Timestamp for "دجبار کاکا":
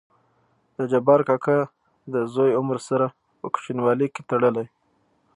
0.77-1.57